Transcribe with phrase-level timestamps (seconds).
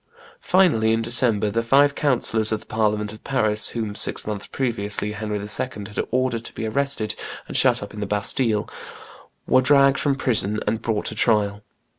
[0.39, 5.11] Finally, in December, the five councillors of the Parliament of Paris, whom, six months previously,
[5.11, 5.45] Henry II.
[5.47, 7.13] had ordered to be arrested
[7.47, 8.67] and shut up in the Bastille,
[9.45, 11.61] were dragged from prison and brought to trial.